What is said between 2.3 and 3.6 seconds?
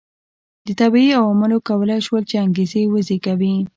انګېزې وزېږوي.